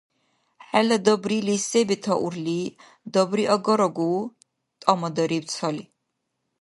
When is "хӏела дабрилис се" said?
0.69-1.81